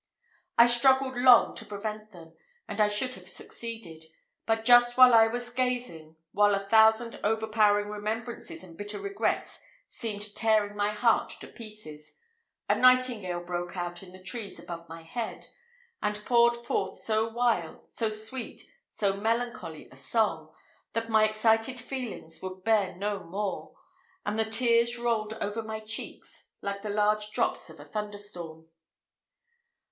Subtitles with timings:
[0.57, 2.33] I struggled long to prevent them,
[2.67, 4.05] and I should have succeeded;
[4.47, 10.33] but just while I was gazing while a thousand overpowering remembrances and bitter regrets seemed
[10.35, 12.17] tearing my heart to pieces,
[12.67, 15.49] a nightingale broke out in the trees above my head,
[16.01, 20.51] and poured forth so wild, so sweet, so melancholy a song,
[20.93, 23.75] that my excited feelings would bear no more,
[24.25, 28.67] and the tears rolled over my cheeks like the large drops of a thunder storm.